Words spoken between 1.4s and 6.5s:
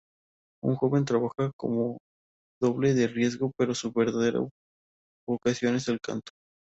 como doble de riesgo pero su verdadera vocación es el canto.